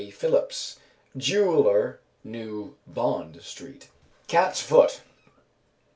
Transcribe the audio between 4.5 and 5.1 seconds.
foot.